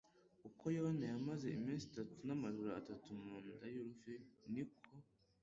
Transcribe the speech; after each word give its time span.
Uko 0.47 0.63
Yona 0.77 1.05
yamaze 1.13 1.47
iminsi 1.57 1.83
itatu 1.89 2.15
n'amajoro 2.25 2.69
atatu 2.81 3.07
mu 3.21 3.35
nda 3.51 3.65
y'urufi 3.73 4.13
niko 4.53 4.89